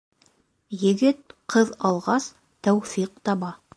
Егет 0.83 1.35
ҡыҙ 1.55 1.71
алғас, 1.91 2.31
тәүфиҡ 2.69 3.15
таба. 3.31 3.53